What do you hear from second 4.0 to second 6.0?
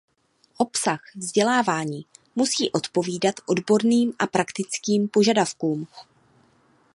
a praktickým požadavkům.